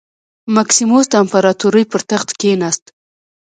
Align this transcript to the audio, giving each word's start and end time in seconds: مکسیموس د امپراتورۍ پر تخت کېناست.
مکسیموس 0.55 1.05
د 1.09 1.13
امپراتورۍ 1.23 1.83
پر 1.91 2.01
تخت 2.11 2.29
کېناست. 2.39 2.83